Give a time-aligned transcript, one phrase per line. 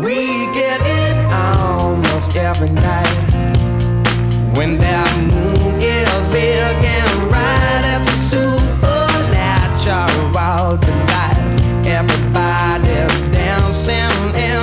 [0.00, 3.08] We get it almost every night.
[4.54, 9.98] When that moon is big and bright, it's a supernatural
[10.78, 11.86] delight.
[11.86, 14.62] Everybody's dancing in.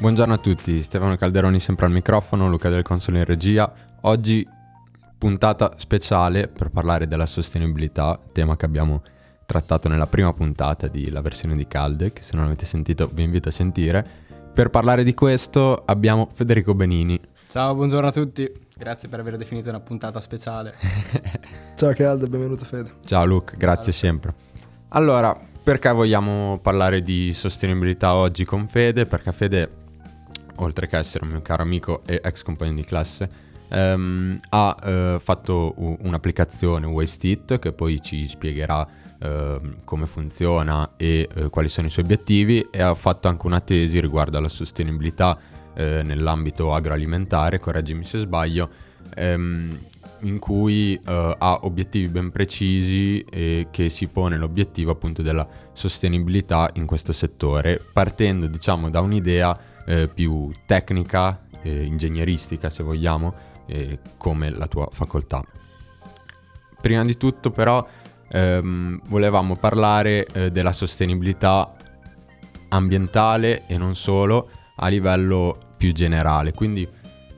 [0.00, 3.70] Buongiorno a tutti, Stefano Calderoni sempre al microfono, Luca del Console in regia.
[4.02, 4.48] Oggi
[5.18, 9.02] puntata speciale per parlare della sostenibilità, tema che abbiamo
[9.44, 13.24] trattato nella prima puntata di la versione di Calde, che se non avete sentito vi
[13.24, 14.06] invito a sentire.
[14.54, 17.20] Per parlare di questo abbiamo Federico Benini.
[17.48, 18.50] Ciao, buongiorno a tutti.
[18.76, 20.74] Grazie per aver definito una puntata speciale.
[21.74, 22.92] Ciao Calde, benvenuto Fede.
[23.04, 24.32] Ciao Luke, grazie sempre.
[24.90, 29.04] Allora, perché vogliamo parlare di sostenibilità oggi con Fede?
[29.04, 29.70] Perché Fede,
[30.56, 35.18] oltre che essere un mio caro amico e ex compagno di classe, ehm, ha eh,
[35.20, 38.86] fatto un'applicazione Waste It che poi ci spiegherà
[39.20, 43.60] ehm, come funziona e eh, quali sono i suoi obiettivi e ha fatto anche una
[43.60, 45.38] tesi riguardo alla sostenibilità
[45.74, 48.68] eh, nell'ambito agroalimentare, correggimi se sbaglio,
[49.14, 49.78] ehm,
[50.22, 56.70] in cui eh, ha obiettivi ben precisi e che si pone l'obiettivo appunto della sostenibilità
[56.74, 63.34] in questo settore, partendo diciamo da un'idea eh, più tecnica, eh, ingegneristica se vogliamo,
[63.68, 65.42] eh, come la tua facoltà.
[66.80, 67.86] Prima di tutto però
[68.28, 71.74] ehm, volevamo parlare eh, della sostenibilità
[72.68, 76.86] ambientale e non solo a livello più generale, quindi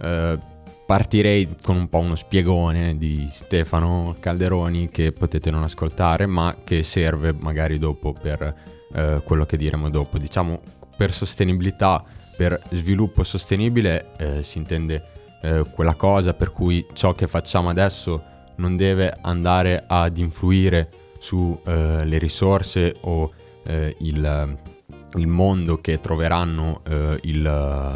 [0.03, 0.39] eh,
[0.86, 6.83] partirei con un po' uno spiegone di Stefano Calderoni che potete non ascoltare ma che
[6.83, 8.55] serve magari dopo per
[8.92, 10.19] eh, quello che diremo dopo.
[10.19, 10.61] Diciamo
[10.97, 12.03] per sostenibilità,
[12.36, 18.22] per sviluppo sostenibile eh, si intende eh, quella cosa per cui ciò che facciamo adesso
[18.56, 23.33] non deve andare ad influire sulle eh, risorse o
[23.66, 24.56] eh, il,
[25.14, 27.42] il, mondo che troveranno eh, il,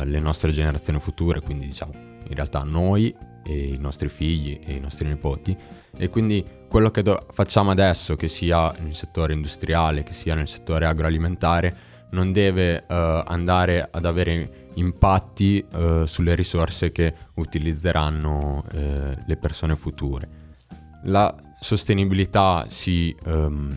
[0.04, 1.92] le nostre generazioni future, quindi diciamo
[2.26, 5.56] in realtà noi e i nostri figli e i nostri nipoti.
[5.96, 10.48] E quindi quello che do- facciamo adesso, che sia nel settore industriale, che sia nel
[10.48, 18.78] settore agroalimentare, non deve uh, andare ad avere impatti uh, sulle risorse che utilizzeranno uh,
[19.26, 20.28] le persone future.
[21.04, 23.76] La sostenibilità si um,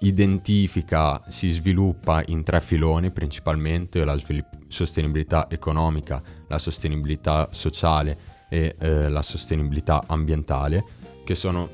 [0.00, 8.76] identifica, si sviluppa in tre filoni principalmente, la svilupp- sostenibilità economica, la sostenibilità sociale e
[8.78, 10.84] eh, la sostenibilità ambientale,
[11.24, 11.68] che sono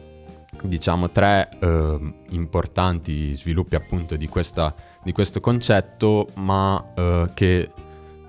[0.62, 7.70] diciamo tre eh, importanti sviluppi appunto di, questa, di questo concetto, ma eh, che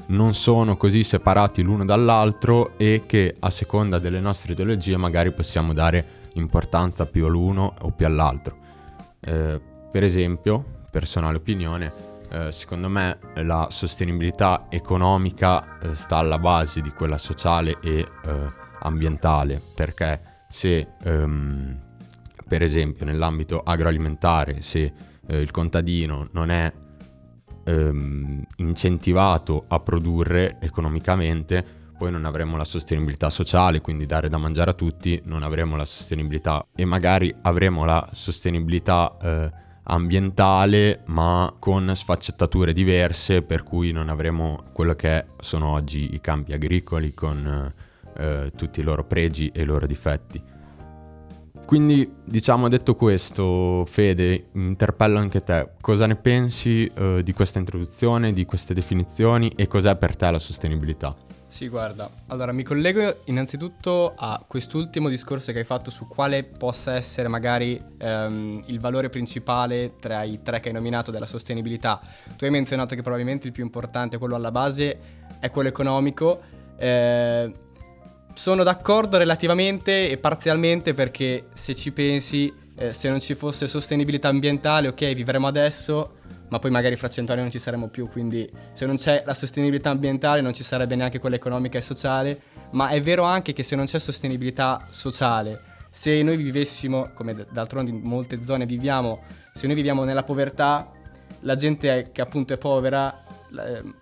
[0.08, 5.74] non sono così separati l'uno dall'altro e che a seconda delle nostre ideologie magari possiamo
[5.74, 8.58] dare importanza più all'uno o più all'altro.
[9.20, 9.62] Eh,
[9.92, 11.94] per esempio, personale opinione,
[12.30, 18.08] eh, secondo me la sostenibilità economica eh, sta alla base di quella sociale e eh,
[18.80, 21.78] ambientale, perché se ehm,
[22.48, 24.92] per esempio nell'ambito agroalimentare, se
[25.28, 26.72] eh, il contadino non è
[27.64, 34.72] ehm, incentivato a produrre economicamente, poi non avremo la sostenibilità sociale, quindi dare da mangiare
[34.72, 39.52] a tutti, non avremo la sostenibilità e magari avremo la sostenibilità eh,
[39.84, 46.54] ambientale ma con sfaccettature diverse per cui non avremo quello che sono oggi i campi
[46.54, 47.74] agricoli con
[48.18, 50.53] eh, tutti i loro pregi e i loro difetti.
[51.66, 55.72] Quindi, diciamo, detto questo, Fede, interpello anche te.
[55.82, 60.40] Cosa ne pensi eh, di questa introduzione, di queste definizioni e cos'è per te la
[60.40, 61.16] sostenibilità?
[61.54, 66.96] Sì, guarda, allora mi collego innanzitutto a quest'ultimo discorso che hai fatto su quale possa
[66.96, 72.02] essere magari ehm, il valore principale tra i tre che hai nominato della sostenibilità.
[72.36, 75.00] Tu hai menzionato che probabilmente il più importante, quello alla base,
[75.40, 76.42] è quello economico.
[76.76, 77.52] Eh,
[78.34, 84.28] sono d'accordo relativamente e parzialmente perché se ci pensi, eh, se non ci fosse sostenibilità
[84.28, 86.18] ambientale, ok, vivremo adesso,
[86.50, 89.34] ma poi magari fra cento anni non ci saremo più, quindi se non c'è la
[89.34, 92.42] sostenibilità ambientale non ci sarebbe neanche quella economica e sociale,
[92.72, 97.92] ma è vero anche che se non c'è sostenibilità sociale, se noi vivessimo, come d'altronde
[97.92, 99.22] in molte zone viviamo,
[99.54, 100.92] se noi viviamo nella povertà,
[101.42, 103.24] la gente che appunto è povera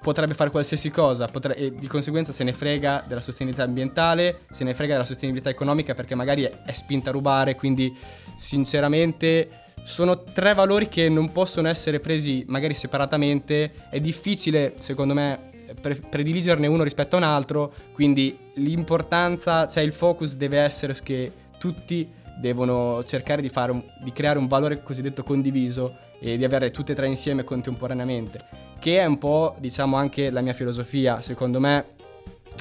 [0.01, 4.63] potrebbe fare qualsiasi cosa potre- e di conseguenza se ne frega della sostenibilità ambientale, se
[4.63, 7.95] ne frega della sostenibilità economica perché magari è, spinta a rubare, quindi
[8.37, 9.49] sinceramente
[9.83, 15.49] sono tre valori che non possono essere presi magari separatamente, è difficile secondo me
[15.79, 21.31] pre- prediligerne uno rispetto a un altro, quindi l'importanza, cioè il focus deve essere che
[21.57, 22.09] tutti
[22.39, 26.95] devono cercare di, un- di creare un valore cosiddetto condiviso e di avere tutte e
[26.95, 28.39] tre insieme contemporaneamente,
[28.79, 31.19] che è un po' diciamo anche la mia filosofia.
[31.19, 31.85] Secondo me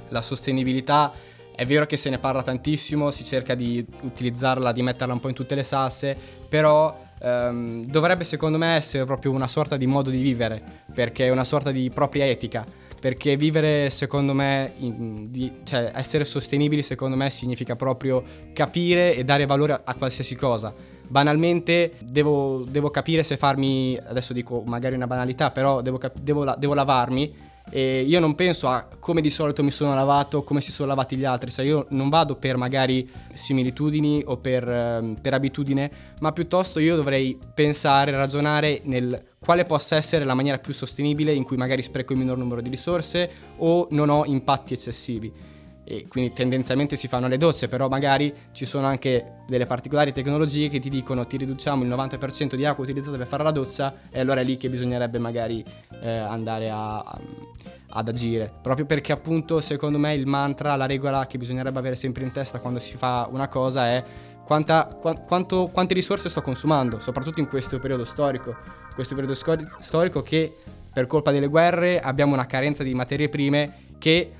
[0.08, 1.12] la sostenibilità
[1.54, 5.28] è vero che se ne parla tantissimo, si cerca di utilizzarla, di metterla un po'
[5.28, 6.16] in tutte le salse,
[6.48, 10.62] però ehm, dovrebbe secondo me essere proprio una sorta di modo di vivere,
[10.94, 12.64] perché è una sorta di propria etica.
[12.98, 18.22] Perché vivere, secondo me, in- di- cioè essere sostenibili, secondo me, significa proprio
[18.52, 20.74] capire e dare valore a, a qualsiasi cosa.
[21.10, 26.44] Banalmente, devo, devo capire se farmi, adesso dico magari una banalità, però devo, cap- devo
[26.44, 30.60] la- devo lavarmi e io non penso a come di solito mi sono lavato, come
[30.60, 35.16] si sono lavati gli altri, cioè io non vado per magari similitudini o per, ehm,
[35.20, 35.90] per abitudine,
[36.20, 41.42] ma piuttosto io dovrei pensare, ragionare nel quale possa essere la maniera più sostenibile in
[41.42, 45.32] cui magari spreco il minor numero di risorse o non ho impatti eccessivi.
[45.90, 50.68] E quindi tendenzialmente si fanno le docce, però magari ci sono anche delle particolari tecnologie
[50.68, 54.20] che ti dicono ti riduciamo il 90% di acqua utilizzata per fare la doccia e
[54.20, 55.64] allora è lì che bisognerebbe magari
[56.00, 57.18] eh, andare a- a-
[57.88, 58.52] ad agire.
[58.62, 62.60] Proprio perché appunto secondo me il mantra, la regola che bisognerebbe avere sempre in testa
[62.60, 64.04] quando si fa una cosa è
[64.46, 68.54] quanta- qua- quanto- quante risorse sto consumando, soprattutto in questo periodo storico.
[68.94, 70.54] Questo periodo scori- storico che
[70.92, 74.34] per colpa delle guerre abbiamo una carenza di materie prime che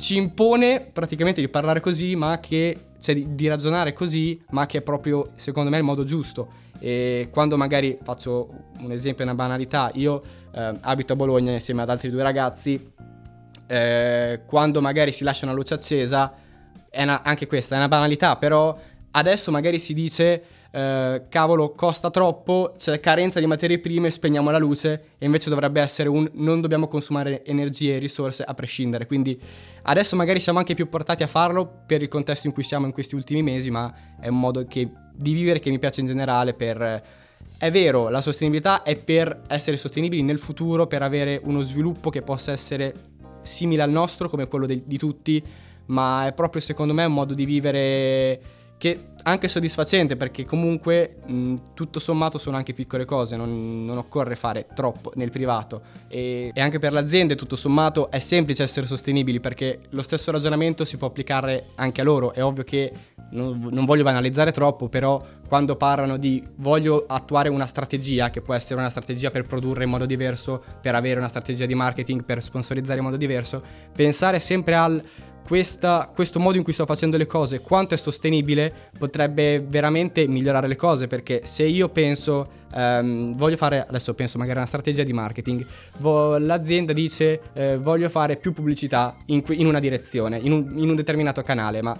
[0.00, 4.78] ci impone praticamente di parlare così, ma che cioè di, di ragionare così, ma che
[4.78, 6.66] è proprio secondo me il modo giusto.
[6.78, 8.48] E quando magari faccio
[8.78, 10.22] un esempio, una banalità, io
[10.54, 12.92] eh, abito a Bologna insieme ad altri due ragazzi,
[13.66, 16.32] eh, quando magari si lascia una luce accesa,
[16.88, 18.78] è una- anche questa è una banalità, però
[19.10, 24.58] adesso magari si dice eh, cavolo costa troppo, c'è carenza di materie prime, spegniamo la
[24.58, 29.06] luce e invece dovrebbe essere un non dobbiamo consumare energie e risorse a prescindere.
[29.06, 29.40] Quindi
[29.82, 32.92] adesso magari siamo anche più portati a farlo per il contesto in cui siamo in
[32.92, 36.54] questi ultimi mesi, ma è un modo che- di vivere che mi piace in generale
[36.54, 37.02] per...
[37.56, 42.22] È vero, la sostenibilità è per essere sostenibili nel futuro, per avere uno sviluppo che
[42.22, 42.94] possa essere
[43.42, 45.42] simile al nostro, come quello de- di tutti,
[45.86, 48.40] ma è proprio secondo me un modo di vivere
[48.78, 54.36] che anche soddisfacente perché comunque mh, tutto sommato sono anche piccole cose, non, non occorre
[54.36, 55.82] fare troppo nel privato.
[56.08, 60.30] E, e anche per le aziende tutto sommato è semplice essere sostenibili perché lo stesso
[60.30, 62.92] ragionamento si può applicare anche a loro, è ovvio che
[63.30, 68.54] non, non voglio banalizzare troppo, però quando parlano di voglio attuare una strategia che può
[68.54, 72.42] essere una strategia per produrre in modo diverso, per avere una strategia di marketing, per
[72.42, 75.02] sponsorizzare in modo diverso, pensare sempre al
[75.48, 80.68] questa- questo modo in cui sto facendo le cose, quanto è sostenibile, potrebbe veramente migliorare
[80.68, 81.06] le cose.
[81.06, 85.64] Perché se io penso, ehm, voglio fare, adesso penso magari a una strategia di marketing,
[86.00, 90.90] vo- l'azienda dice eh, voglio fare più pubblicità in, in una direzione, in un, in
[90.90, 91.98] un determinato canale, ma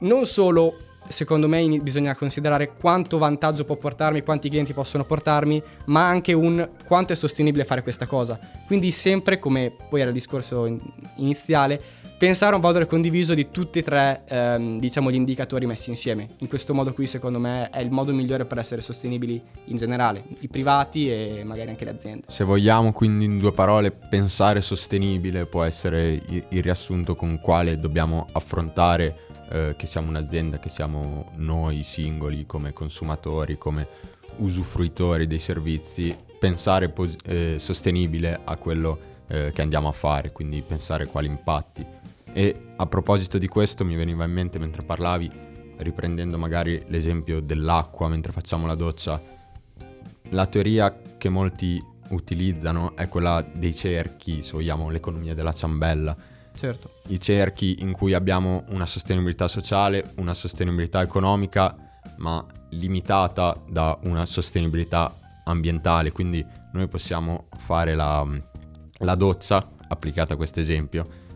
[0.00, 0.74] non solo
[1.08, 6.34] secondo me in- bisogna considerare quanto vantaggio può portarmi, quanti clienti possono portarmi, ma anche
[6.34, 8.38] un quanto è sostenibile fare questa cosa.
[8.66, 10.78] Quindi sempre, come poi era il discorso in-
[11.16, 11.80] iniziale,
[12.18, 16.30] pensare a un valore condiviso di tutti e tre, ehm, diciamo, gli indicatori messi insieme.
[16.38, 20.24] In questo modo qui, secondo me, è il modo migliore per essere sostenibili in generale,
[20.40, 22.24] i privati e magari anche le aziende.
[22.26, 28.26] Se vogliamo quindi in due parole pensare sostenibile può essere il, riassunto con quale dobbiamo
[28.32, 33.86] affrontare eh, che siamo un'azienda, che siamo noi singoli come consumatori, come
[34.38, 40.62] usufruitori dei servizi, pensare pos- eh, sostenibile a quello eh, che andiamo a fare, quindi
[40.62, 41.86] pensare quali impatti.
[42.32, 45.30] E a proposito di questo mi veniva in mente mentre parlavi,
[45.78, 49.20] riprendendo magari l'esempio dell'acqua mentre facciamo la doccia,
[50.30, 56.16] la teoria che molti utilizzano è quella dei cerchi, se vogliamo l'economia della ciambella,
[56.52, 56.90] Certo.
[57.08, 61.76] i cerchi in cui abbiamo una sostenibilità sociale, una sostenibilità economica,
[62.16, 66.10] ma limitata da una sostenibilità ambientale.
[66.10, 68.26] Quindi noi possiamo fare la,
[68.98, 71.26] la doccia, applicata a questo esempio,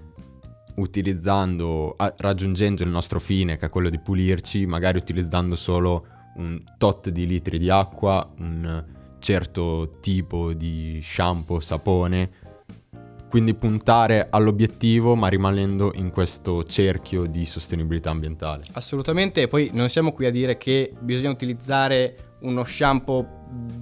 [0.77, 7.11] utilizzando, raggiungendo il nostro fine, che è quello di pulirci, magari utilizzando solo un tot
[7.11, 8.85] di litri di acqua, un
[9.19, 12.31] certo tipo di shampoo, sapone,
[13.29, 18.65] quindi puntare all'obiettivo ma rimanendo in questo cerchio di sostenibilità ambientale.
[18.73, 23.82] Assolutamente, poi non siamo qui a dire che bisogna utilizzare uno shampoo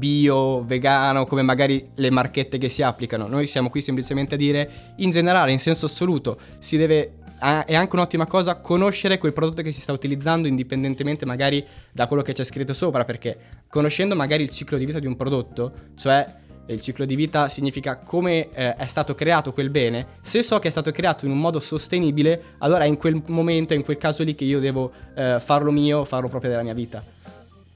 [0.00, 3.28] bio, vegano, come magari le marchette che si applicano.
[3.28, 7.12] Noi siamo qui semplicemente a dire, in generale, in senso assoluto, si deve...
[7.40, 12.20] È anche un'ottima cosa conoscere quel prodotto che si sta utilizzando indipendentemente magari da quello
[12.20, 16.26] che c'è scritto sopra, perché conoscendo magari il ciclo di vita di un prodotto, cioè
[16.66, 20.58] e il ciclo di vita significa come eh, è stato creato quel bene, se so
[20.58, 23.84] che è stato creato in un modo sostenibile, allora è in quel momento, è in
[23.84, 27.02] quel caso lì che io devo eh, farlo mio, farlo proprio della mia vita.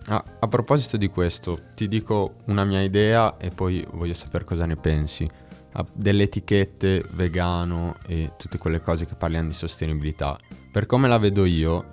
[0.06, 4.66] Ah, a proposito di questo, ti dico una mia idea e poi voglio sapere cosa
[4.66, 5.28] ne pensi.
[5.73, 10.38] Ah, delle etichette vegano e tutte quelle cose che parliamo di sostenibilità.
[10.70, 11.92] Per come la vedo io,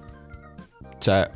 [1.00, 1.30] c'è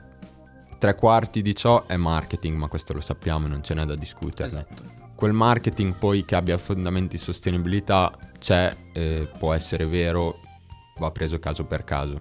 [0.77, 4.47] tre quarti di ciò è marketing, ma questo lo sappiamo, non ce n'è da discutere.
[4.47, 4.83] Esatto.
[5.15, 10.39] Quel marketing poi che abbia fondamenti di sostenibilità c'è, eh, può essere vero,
[10.97, 12.17] va preso caso per caso.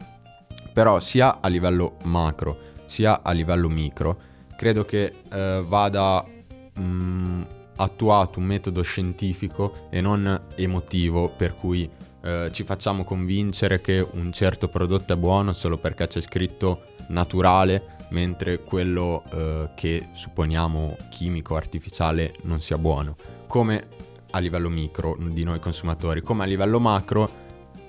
[0.73, 6.25] Però sia a livello macro sia a livello micro credo che eh, vada
[6.75, 7.43] mh, mm,
[7.77, 11.89] attuato un metodo scientifico e non emotivo per cui
[12.23, 17.97] eh, ci facciamo convincere che un certo prodotto è buono solo perché c'è scritto naturale
[18.11, 23.17] mentre quello eh, che supponiamo chimico, artificiale non sia buono.
[23.47, 23.89] Come
[24.31, 27.43] a livello micro di noi consumatori, come a livello macro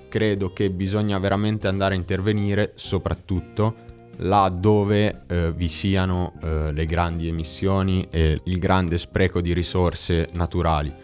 [0.08, 3.84] credo che bisogna veramente andare a intervenire soprattutto
[4.18, 10.28] là dove eh, vi siano eh, le grandi emissioni e il grande spreco di risorse
[10.34, 10.94] naturali.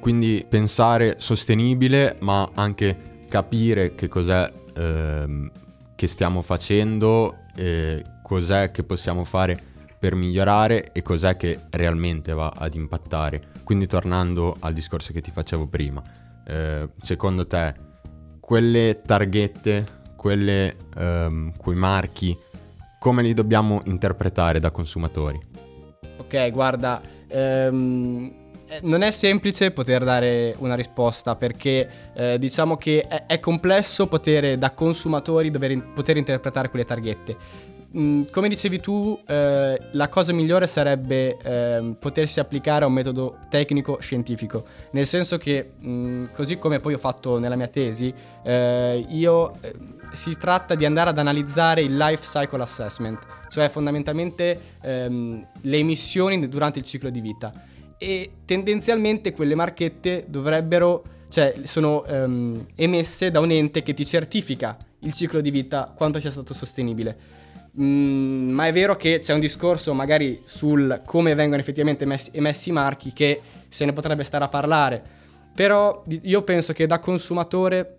[0.00, 5.50] Quindi pensare sostenibile ma anche capire che cos'è eh,
[5.94, 7.46] che stiamo facendo,
[8.22, 9.60] cos'è che possiamo fare
[9.98, 13.42] per migliorare e cos'è che realmente va ad impattare.
[13.64, 16.00] Quindi tornando al discorso che ti facevo prima,
[16.46, 17.74] eh, secondo te
[18.40, 19.84] quelle targhette,
[20.16, 22.36] quelle, ehm, quei marchi
[22.98, 25.40] come li dobbiamo interpretare da consumatori?
[26.18, 28.32] Ok, guarda, ehm,
[28.70, 34.06] eh, non è semplice poter dare una risposta perché eh, diciamo che è, è, complesso
[34.08, 37.36] poter da consumatori dover, poter interpretare quelle targhette.
[37.90, 43.96] Come dicevi tu, eh, la cosa migliore sarebbe eh, potersi applicare a un metodo tecnico
[43.98, 48.12] scientifico, nel senso che, mh, così come poi ho fatto nella mia tesi,
[48.44, 49.74] eh, io eh,
[50.12, 56.46] si tratta di andare ad analizzare il life cycle assessment, cioè fondamentalmente ehm, le emissioni
[56.46, 57.50] durante il ciclo di vita.
[57.96, 64.76] E tendenzialmente quelle marchette dovrebbero, cioè sono ehm, emesse da un ente che ti certifica
[65.00, 67.37] il ciclo di vita quanto sia stato sostenibile.
[67.80, 72.70] Mm, ma è vero che c'è un discorso magari sul come vengono effettivamente emessi, emessi
[72.70, 75.02] i marchi che se ne potrebbe stare a parlare.
[75.54, 77.96] Però io penso che da consumatore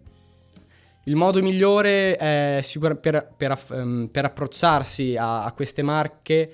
[1.04, 6.54] il modo migliore è sicur- per, per, um, per, approcciarsi a, a queste marche,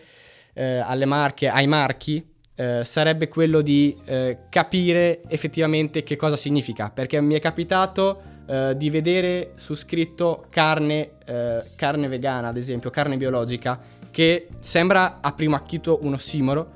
[0.54, 2.24] eh, alle marche, ai marchi,
[2.56, 6.90] eh, sarebbe quello di eh, capire effettivamente che cosa significa.
[6.90, 12.90] Perché mi è capitato eh, di vedere su scritto carne, eh, carne vegana, ad esempio,
[12.90, 13.80] carne biologica,
[14.12, 16.72] che sembra a primo acchito un ossimoro,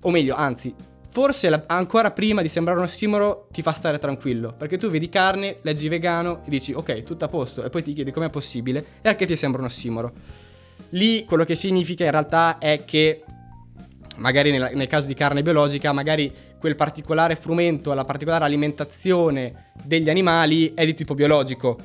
[0.00, 0.74] o meglio, anzi,
[1.08, 5.08] forse la, ancora prima di sembrare un ossimoro ti fa stare tranquillo, perché tu vedi
[5.08, 8.84] carne, leggi vegano e dici ok, tutto a posto, e poi ti chiedi com'è possibile
[9.02, 10.12] e anche ti sembra un ossimoro.
[10.90, 13.24] Lì quello che significa in realtà è che
[14.16, 16.32] magari nel, nel caso di carne biologica, magari
[16.62, 21.76] quel particolare frumento, la particolare alimentazione degli animali è di tipo biologico,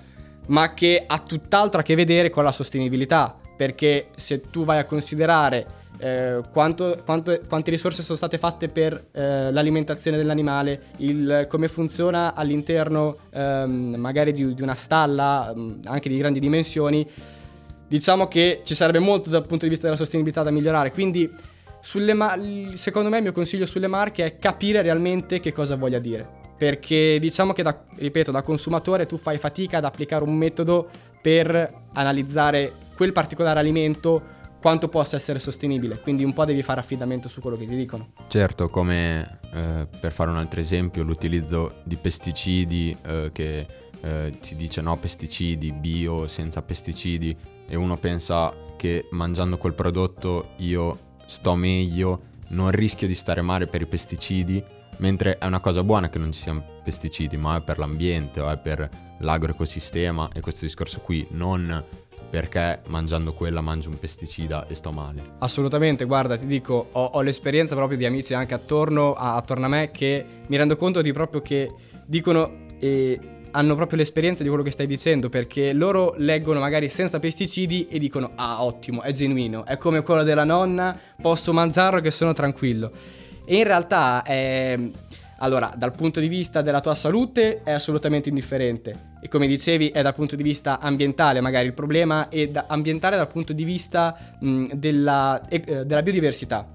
[0.49, 4.85] ma che ha tutt'altro a che vedere con la sostenibilità, perché se tu vai a
[4.85, 5.65] considerare
[5.97, 12.35] eh, quanto, quanto, quante risorse sono state fatte per eh, l'alimentazione dell'animale, il, come funziona
[12.35, 17.09] all'interno ehm, magari di, di, una stalla, mm, anche di grandi dimensioni,
[17.87, 20.91] diciamo che ci sarebbe molto dal punto di vista della sostenibilità da migliorare.
[20.91, 21.27] Quindi,
[22.13, 22.37] ma-
[22.71, 26.45] secondo me, il mio consiglio sulle marche è capire realmente che cosa voglia dire.
[26.57, 30.89] Perché diciamo che, da, ripeto, da consumatore tu fai fatica ad applicare un metodo
[31.21, 37.29] per analizzare quel particolare alimento quanto possa essere sostenibile, quindi un po' devi fare affidamento
[37.29, 38.11] su quello che ti dicono.
[38.27, 43.65] Certo, come eh, per fare un altro esempio, l'utilizzo di pesticidi eh, che
[44.01, 47.35] eh, ti dice no pesticidi, bio, senza pesticidi
[47.67, 53.67] e uno pensa che mangiando quel prodotto io sto meglio, non rischio di stare male
[53.67, 54.63] per i pesticidi,
[54.97, 58.49] mentre è una cosa buona che non ci siano pesticidi, ma è per l'ambiente o
[58.49, 61.83] è per l'agroecosistema e questo discorso qui non
[62.29, 65.35] perché mangiando quella mangio un pesticida e sto male.
[65.39, 69.69] Assolutamente, guarda, ti dico, ho, ho l'esperienza proprio di amici anche attorno a, attorno a,
[69.69, 71.73] me che mi rendo conto di proprio che
[72.05, 77.19] dicono e hanno proprio l'esperienza di quello che stai dicendo perché loro leggono magari senza
[77.19, 82.11] pesticidi e dicono ah ottimo, è genuino, è come quello della nonna, posso mangiarlo che
[82.11, 82.91] sono tranquillo.
[83.45, 84.77] E in realtà è
[85.39, 90.01] allora, dal punto di vista della tua salute è assolutamente indifferente e come dicevi è
[90.01, 94.17] dal punto di vista ambientale, magari il problema è da ambientale dal punto di vista
[94.39, 96.67] mh, della, eh, della biodiversità.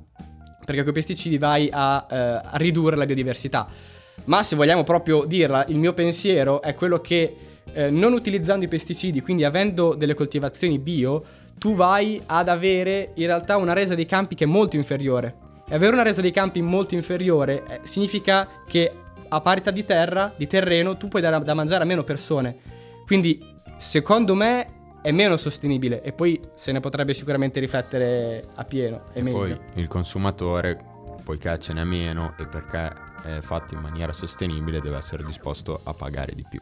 [0.64, 3.66] perché con i pesticidi vai a, eh, a ridurre la biodiversità.
[4.24, 7.36] Ma se vogliamo proprio dirla, il mio pensiero è quello che
[7.72, 11.24] eh, non utilizzando i pesticidi, quindi avendo delle coltivazioni bio,
[11.58, 15.36] tu vai ad avere in realtà una resa dei campi che è molto inferiore.
[15.68, 18.92] E avere una resa dei campi molto inferiore eh, significa che
[19.28, 22.56] a parità di terra, di terreno, tu puoi dare da mangiare a meno persone.
[23.06, 23.42] Quindi,
[23.78, 24.66] secondo me,
[25.00, 29.06] è meno sostenibile e poi se ne potrebbe sicuramente riflettere a pieno.
[29.12, 29.38] È meglio.
[29.38, 30.78] Poi il consumatore,
[31.24, 32.92] poiché ce n'è meno e perché
[33.22, 36.60] è fatto in maniera sostenibile, deve essere disposto a pagare di più.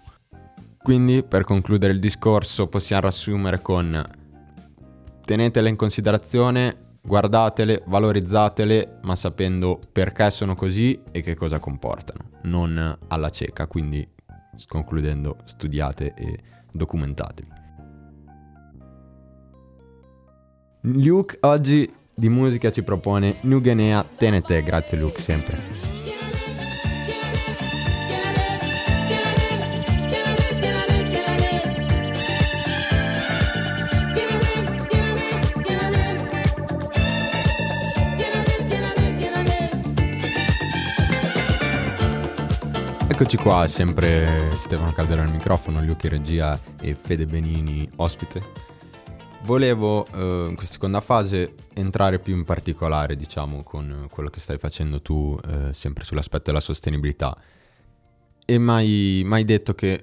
[0.83, 4.03] Quindi, per concludere il discorso, possiamo riassumere con
[5.25, 12.99] tenetele in considerazione, guardatele, valorizzatele, ma sapendo perché sono così e che cosa comportano, non
[13.09, 14.09] alla cieca, quindi
[14.67, 16.39] concludendo studiate e
[16.73, 17.49] documentatevi.
[20.83, 25.90] Luke oggi di musica ci propone New Guinea Tenete, grazie Luke sempre.
[43.21, 48.43] Eccoci qua, sempre Stefano Caldera al microfono, Luke in regia e Fede Benini ospite.
[49.43, 54.57] Volevo eh, in questa seconda fase entrare più in particolare, diciamo, con quello che stai
[54.57, 57.37] facendo tu, eh, sempre sull'aspetto della sostenibilità.
[58.47, 60.03] E mai, mai detto che,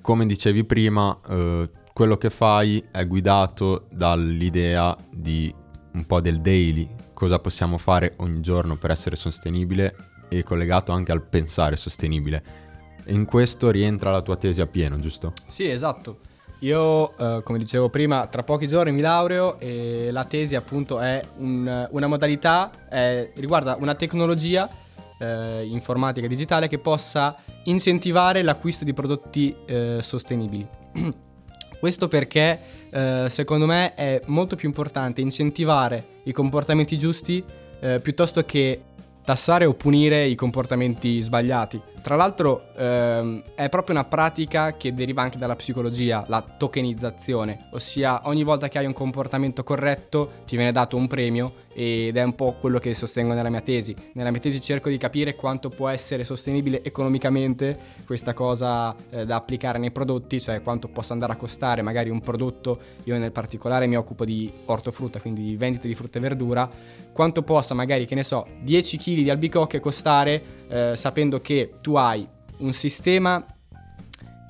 [0.00, 5.54] come dicevi prima, eh, quello che fai è guidato dall'idea di
[5.92, 11.12] un po' del daily, cosa possiamo fare ogni giorno per essere sostenibile e collegato anche
[11.12, 12.62] al pensare sostenibile.
[13.06, 15.32] In questo rientra la tua tesi a pieno, giusto?
[15.46, 16.20] Sì, esatto.
[16.60, 21.20] Io, eh, come dicevo prima, tra pochi giorni mi laureo e la tesi appunto è
[21.36, 24.68] un, una modalità, è, riguarda una tecnologia
[25.18, 30.66] eh, informatica digitale che possa incentivare l'acquisto di prodotti eh, sostenibili.
[31.78, 32.60] Questo perché
[32.90, 37.44] eh, secondo me è molto più importante incentivare i comportamenti giusti
[37.80, 38.80] eh, piuttosto che
[39.24, 41.80] tassare o punire i comportamenti sbagliati.
[42.04, 48.20] Tra l'altro ehm, è proprio una pratica che deriva anche dalla psicologia, la tokenizzazione, ossia
[48.24, 52.34] ogni volta che hai un comportamento corretto ti viene dato un premio ed è un
[52.34, 53.96] po' quello che sostengo nella mia tesi.
[54.12, 59.36] Nella mia tesi cerco di capire quanto può essere sostenibile economicamente questa cosa eh, da
[59.36, 63.86] applicare nei prodotti, cioè quanto possa andare a costare magari un prodotto, io nel particolare
[63.86, 66.70] mi occupo di ortofrutta, quindi di vendita di frutta e verdura,
[67.12, 71.93] quanto possa magari, che ne so, 10 kg di albicocche costare eh, sapendo che tu
[71.96, 72.26] hai
[72.58, 73.44] un sistema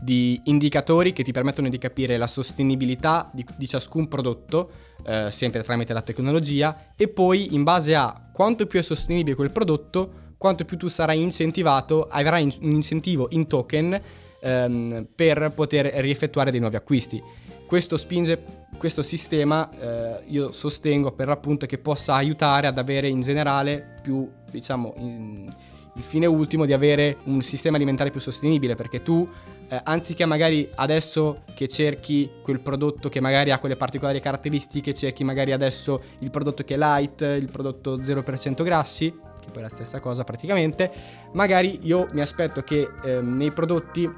[0.00, 4.70] di indicatori che ti permettono di capire la sostenibilità di, di ciascun prodotto,
[5.07, 9.50] eh, sempre tramite la tecnologia, e poi in base a quanto più è sostenibile quel
[9.50, 14.00] prodotto, quanto più tu sarai incentivato, avrai un incentivo in token
[14.40, 17.22] ehm, per poter rieffettuare dei nuovi acquisti.
[17.66, 23.20] Questo spinge questo sistema eh, io sostengo per l'appunto che possa aiutare ad avere in
[23.20, 25.50] generale più, diciamo, in,
[25.94, 29.27] il fine ultimo di avere un sistema alimentare più sostenibile, perché tu
[29.68, 35.24] eh, anziché magari adesso che cerchi quel prodotto che magari ha quelle particolari caratteristiche, cerchi
[35.24, 39.68] magari adesso il prodotto che è light, il prodotto 0% grassi, che poi è la
[39.68, 40.90] stessa cosa praticamente,
[41.33, 44.11] magari io mi aspetto che eh, nei prodotti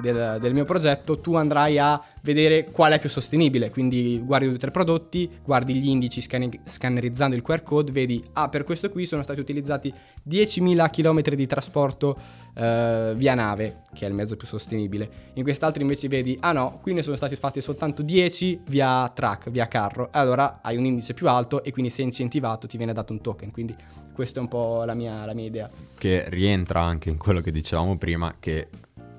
[0.00, 3.70] del, del, mio progetto tu andrai a vedere qual è più sostenibile.
[3.70, 8.22] Quindi guardi due o tre prodotti, guardi gli indici scan- scannerizzando il QR code, vedi,
[8.34, 9.92] ah, per questo qui sono stati utilizzati
[10.28, 12.16] 10.000 km di trasporto
[12.54, 15.30] eh, via nave, che è il mezzo più sostenibile.
[15.34, 19.50] In quest'altro invece vedi, ah no, qui ne sono stati fatti soltanto 10 via truck,
[19.50, 20.08] via carro.
[20.12, 23.50] Allora hai un indice più alto e quindi sei incentivato, ti viene dato un token.
[23.50, 23.74] Quindi
[24.12, 25.70] questa è un po' la mia, la mia idea.
[25.96, 28.68] Che rientra anche in quello che dicevamo prima, che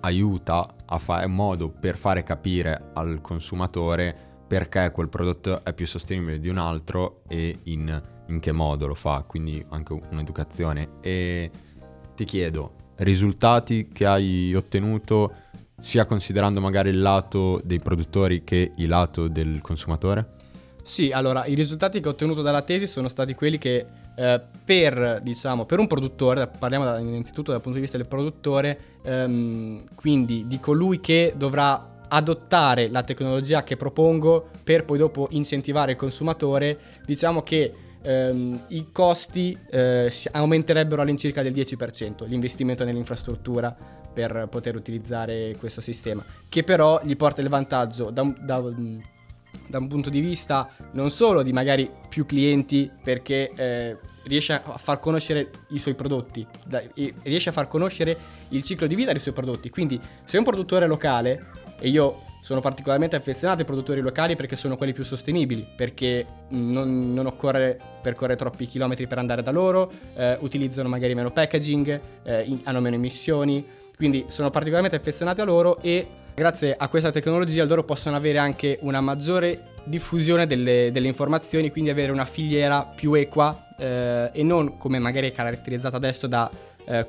[0.04, 6.40] aiuta a fare modo per fare capire al consumatore perché quel prodotto è più sostenibile
[6.40, 10.90] di un altro e in, in che modo lo fa, quindi anche un'educazione.
[11.02, 11.50] E
[12.16, 15.34] ti chiedo, risultati che hai ottenuto
[15.80, 20.36] sia considerando magari il lato dei produttori che il lato del consumatore?
[20.84, 25.20] Sì, allora i risultati che ho ottenuto dalla tesi sono stati quelli che eh, per,
[25.24, 30.46] diciamo, per un produttore, parliamo da, innanzitutto dal punto di vista del produttore, ehm, quindi
[30.48, 36.78] di colui che dovrà adottare la tecnologia che propongo per poi dopo incentivare il consumatore,
[37.06, 43.76] diciamo che ehm, i costi eh, aumenterebbero all'incirca del 10%, l'investimento nell'infrastruttura
[44.14, 48.62] per poter utilizzare questo sistema, che però gli porta il vantaggio da, da
[49.74, 54.78] da un punto di vista non solo di magari più clienti perché eh, riesce a
[54.78, 56.84] far conoscere i suoi prodotti, da-
[57.24, 58.16] riesce a far conoscere
[58.50, 59.72] il ciclo di vita dei suoi prodotti.
[59.72, 61.48] Quindi se un produttore locale,
[61.80, 67.12] e io sono particolarmente affezionato ai produttori locali perché sono quelli più sostenibili, perché non,
[67.12, 72.44] non occorre percorrere troppi chilometri per andare da loro, eh, utilizzano magari meno packaging, eh,
[72.44, 77.64] in- hanno meno emissioni, quindi sono particolarmente affezionato a loro e grazie a questa tecnologia
[77.66, 83.14] loro possono avere anche una maggiore diffusione delle, delle informazioni, quindi avere una filiera più
[83.14, 86.50] equa eh, e non come magari è caratterizzata adesso da,
[86.86, 87.08] eh,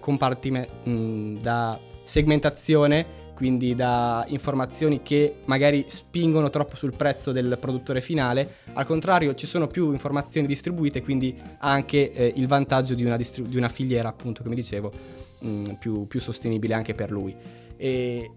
[0.85, 8.57] mh, da segmentazione, quindi da informazioni che magari spingono troppo sul prezzo del produttore finale.
[8.75, 13.17] Al contrario, ci sono più informazioni distribuite, quindi ha anche eh, il vantaggio di una,
[13.17, 14.93] distri- di una filiera, appunto, come dicevo,
[15.41, 17.35] mh, più, più sostenibile anche per lui.
[17.77, 18.31] E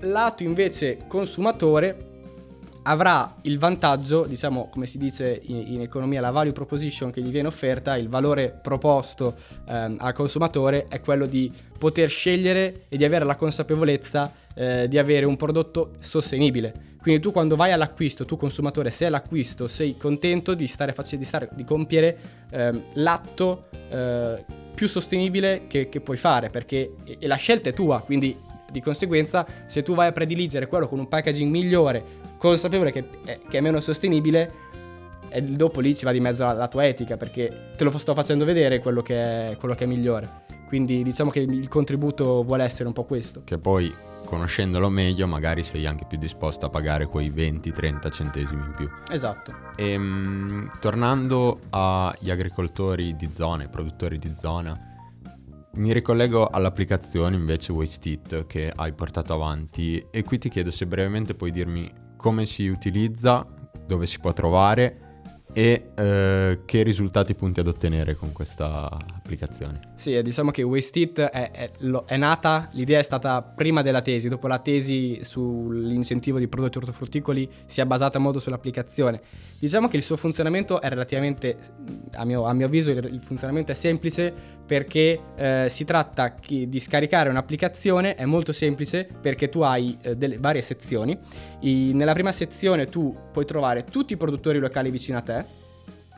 [0.00, 2.12] lato invece consumatore
[2.84, 7.30] avrà il vantaggio, diciamo come si dice in, in economia, la value proposition che gli
[7.30, 9.36] viene offerta, il valore proposto
[9.68, 14.98] ehm, al consumatore è quello di poter scegliere e di avere la consapevolezza eh, di
[14.98, 16.92] avere un prodotto sostenibile.
[17.00, 21.64] Quindi tu quando vai all'acquisto, tu consumatore, sei all'acquisto, sei contento di stare di, di
[21.64, 22.18] compiere
[22.50, 27.74] ehm, l'atto eh, più sostenibile che, che puoi fare, perché e, e la scelta è
[27.74, 28.34] tua, quindi
[28.74, 32.04] di conseguenza se tu vai a prediligere quello con un packaging migliore,
[32.36, 34.62] consapevole che è, che è meno sostenibile,
[35.28, 38.14] e dopo lì ci va di mezzo la, la tua etica, perché te lo sto
[38.14, 40.42] facendo vedere quello che è, quello che è migliore.
[40.66, 43.42] Quindi diciamo che il contributo vuole essere un po' questo.
[43.44, 48.72] Che poi, conoscendolo meglio, magari sei anche più disposto a pagare quei 20-30 centesimi in
[48.76, 48.88] più.
[49.08, 49.54] Esatto.
[49.76, 54.93] Ehm, tornando agli agricoltori di zona, i produttori di zona,
[55.76, 60.86] mi ricollego all'applicazione invece Waste It che hai portato avanti e qui ti chiedo se
[60.86, 63.46] brevemente puoi dirmi come si utilizza,
[63.86, 65.04] dove si può trovare
[65.52, 68.90] e eh, che risultati punti ad ottenere con questa
[69.24, 69.80] applicazione.
[69.94, 71.70] Sì, diciamo che Waste It è, è,
[72.06, 77.48] è, nata, l'idea è stata prima della tesi, dopo la tesi sull'incentivo di prodotti ortofrutticoli
[77.64, 79.20] si è basata molto sull'applicazione.
[79.58, 81.56] Diciamo che il suo funzionamento è relativamente,
[82.12, 84.32] a mio, a mio avviso, il, funzionamento è semplice
[84.66, 90.36] perché eh, si tratta di scaricare un'applicazione, è molto semplice perché tu hai eh, delle
[90.38, 91.18] varie sezioni.
[91.60, 95.62] I, nella prima sezione tu puoi trovare tutti i produttori locali vicino a te,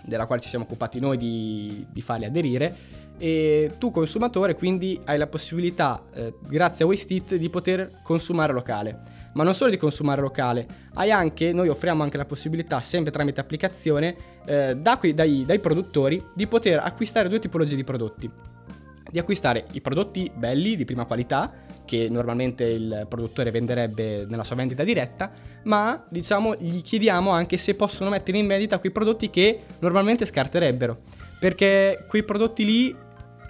[0.07, 3.05] della quale ci siamo occupati noi di, di farli aderire.
[3.19, 9.15] E tu consumatore quindi hai la possibilità eh, grazie a Waste di poter consumare locale.
[9.33, 13.41] Ma non solo di consumare locale hai anche noi offriamo anche la possibilità sempre tramite
[13.41, 14.17] applicazione
[14.47, 18.31] eh, da qui, dai, dai produttori di poter acquistare due tipologie di prodotti.
[19.11, 21.53] Di acquistare i prodotti belli di prima qualità
[21.87, 25.31] che normalmente il produttore venderebbe nella sua vendita diretta,
[25.63, 30.99] ma diciamo gli chiediamo anche se possono mettere in vendita quei prodotti che normalmente scarterebbero,
[31.41, 32.97] perché quei prodotti lì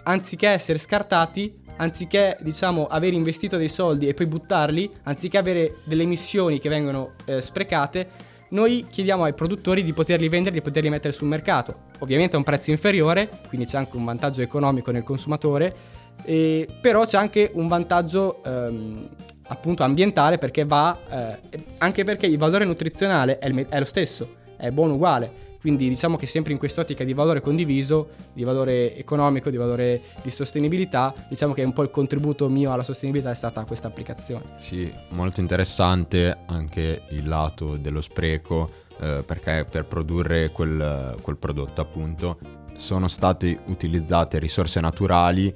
[0.05, 6.05] anziché essere scartati, anziché diciamo aver investito dei soldi e poi buttarli, anziché avere delle
[6.05, 11.13] emissioni che vengono eh, sprecate, noi chiediamo ai produttori di poterli vendere, di poterli mettere
[11.13, 11.87] sul mercato.
[11.99, 15.75] Ovviamente a un prezzo inferiore, quindi c'è anche un vantaggio economico nel consumatore,
[16.25, 19.09] eh, però c'è anche un vantaggio ehm,
[19.49, 21.39] appunto ambientale perché va, eh,
[21.79, 25.45] anche perché il valore nutrizionale è, il, è lo stesso, è buono uguale.
[25.61, 30.31] Quindi diciamo che sempre in quest'ottica di valore condiviso, di valore economico, di valore di
[30.31, 34.45] sostenibilità, diciamo che un po' il contributo mio alla sostenibilità è stata questa applicazione.
[34.61, 41.81] Sì, molto interessante anche il lato dello spreco, eh, perché per produrre quel, quel prodotto
[41.81, 42.39] appunto
[42.77, 45.53] sono state utilizzate risorse naturali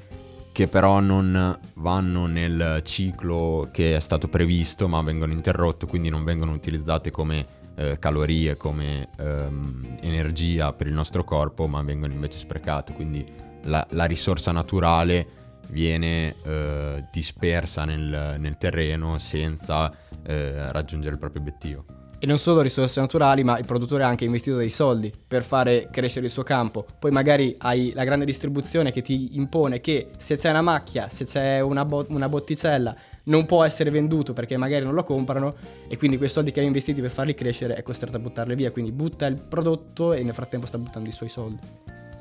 [0.61, 6.23] che però non vanno nel ciclo che è stato previsto ma vengono interrotte, quindi non
[6.23, 7.47] vengono utilizzate come
[7.77, 12.93] eh, calorie come ehm, energia per il nostro corpo, ma vengono invece sprecate.
[12.93, 13.25] Quindi
[13.63, 19.91] la, la risorsa naturale viene eh, dispersa nel, nel, terreno senza
[20.23, 22.00] eh, raggiungere il proprio obiettivo.
[22.23, 25.89] E non solo risorse naturali, ma il produttore ha anche investito dei soldi per fare
[25.91, 26.85] crescere il suo campo.
[26.99, 31.25] Poi magari hai la grande distribuzione che ti impone che se c'è una macchia, se
[31.25, 35.55] c'è una, bo- una botticella, non può essere venduto perché magari non lo comprano
[35.89, 38.71] e quindi quei soldi che hai investiti per farli crescere è costretto a buttarli via.
[38.71, 41.63] Quindi butta il prodotto e nel frattempo sta buttando i suoi soldi.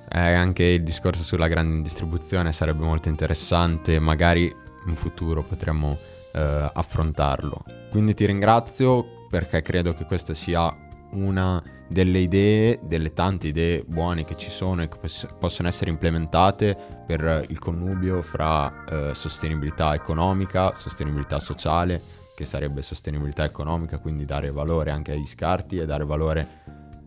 [0.10, 4.46] Eh, anche il discorso sulla grande distribuzione sarebbe molto interessante, magari
[4.88, 5.98] in futuro potremmo
[6.32, 7.66] eh, affrontarlo.
[7.90, 10.76] Quindi ti ringrazio perché credo che questa sia
[11.12, 14.98] una delle idee, delle tante idee buone che ci sono e che
[15.40, 23.44] possono essere implementate per il connubio fra eh, sostenibilità economica, sostenibilità sociale, che sarebbe sostenibilità
[23.44, 26.48] economica, quindi dare valore anche agli scarti e dare valore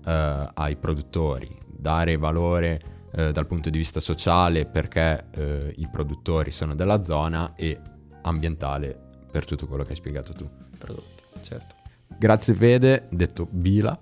[0.04, 2.80] eh, ai produttori, dare valore
[3.14, 7.80] eh, dal punto di vista sociale perché eh, i produttori sono della zona e
[8.22, 8.98] ambientale
[9.30, 10.48] per tutto quello che hai spiegato tu.
[10.76, 11.81] Prodotti, certo.
[12.18, 13.98] Grazie Fede, detto Bila.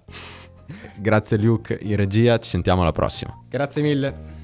[0.96, 3.36] Grazie Luke in regia, ci sentiamo alla prossima.
[3.48, 4.39] Grazie mille.